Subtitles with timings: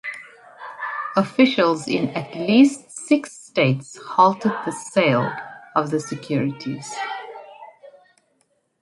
[1.15, 5.31] Officials in at least six states halted the sale
[5.75, 6.91] of the securities.